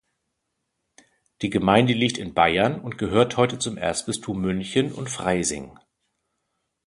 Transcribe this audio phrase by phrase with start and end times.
[1.43, 5.77] Die Gemeinde liegt in Bayern und gehört heute zum Erzbistum München und Freising.